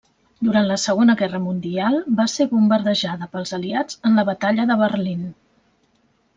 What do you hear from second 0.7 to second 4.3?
Segona Guerra Mundial va ser bombardejada pels aliats en la